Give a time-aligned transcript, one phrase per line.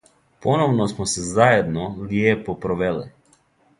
[0.45, 3.05] Поновно смо се заједно лијепо провеле.